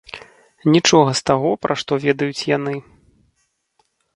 [0.75, 2.75] Нічога з таго, пра што ведаюць яны.